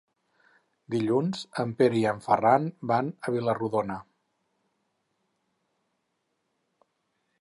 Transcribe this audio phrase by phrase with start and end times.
[0.93, 3.99] Dilluns en Pere i en Ferran van a Vila-rodona.